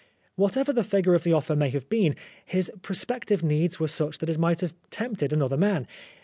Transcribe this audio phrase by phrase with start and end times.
[0.33, 4.31] Whatever the figure of the offer may have been, his prospective needs were such that
[4.31, 5.85] it might have tempted an other man.